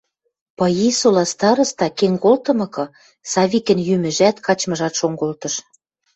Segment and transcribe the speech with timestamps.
[0.57, 2.85] Пыйисола староста кен колтымыкы,
[3.31, 5.53] Савикӹн йӱмӹжӓт, качмыжат шон колтыш.